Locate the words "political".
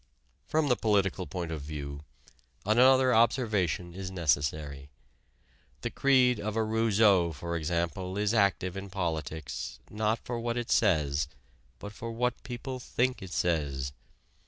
0.75-1.27